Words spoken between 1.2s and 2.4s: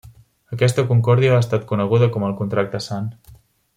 ha estat coneguda com el